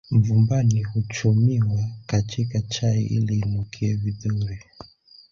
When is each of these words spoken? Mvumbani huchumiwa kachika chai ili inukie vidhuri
Mvumbani 0.11 0.83
huchumiwa 0.83 1.83
kachika 2.05 2.61
chai 2.61 3.03
ili 3.03 3.35
inukie 3.39 3.93
vidhuri 3.93 4.59